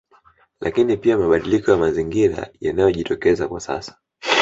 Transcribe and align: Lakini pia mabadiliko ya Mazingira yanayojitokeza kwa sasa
Lakini 0.61 0.97
pia 0.97 1.17
mabadiliko 1.17 1.71
ya 1.71 1.77
Mazingira 1.77 2.49
yanayojitokeza 2.59 3.47
kwa 3.47 3.59
sasa 3.61 3.97